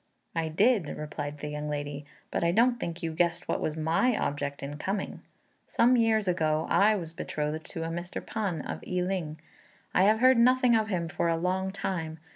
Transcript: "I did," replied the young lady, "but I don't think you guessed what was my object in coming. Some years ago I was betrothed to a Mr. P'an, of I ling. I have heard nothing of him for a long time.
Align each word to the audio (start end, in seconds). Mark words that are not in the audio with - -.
"I 0.35 0.47
did," 0.47 0.89
replied 0.97 1.37
the 1.41 1.49
young 1.49 1.69
lady, 1.69 2.07
"but 2.31 2.43
I 2.43 2.49
don't 2.51 2.79
think 2.79 3.03
you 3.03 3.13
guessed 3.13 3.47
what 3.47 3.61
was 3.61 3.77
my 3.77 4.17
object 4.17 4.63
in 4.63 4.79
coming. 4.79 5.21
Some 5.67 5.95
years 5.95 6.27
ago 6.27 6.65
I 6.71 6.95
was 6.95 7.13
betrothed 7.13 7.65
to 7.69 7.83
a 7.83 7.89
Mr. 7.89 8.19
P'an, 8.19 8.63
of 8.67 8.83
I 8.87 9.01
ling. 9.03 9.39
I 9.93 10.05
have 10.05 10.19
heard 10.19 10.39
nothing 10.39 10.75
of 10.75 10.87
him 10.87 11.07
for 11.07 11.27
a 11.27 11.37
long 11.37 11.69
time. 11.71 12.17